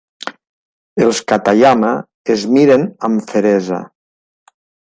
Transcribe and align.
Els 1.07 1.19
Katayama 1.31 1.91
es 2.37 2.47
miren 2.57 2.89
amb 3.09 3.29
feresa. 3.33 3.83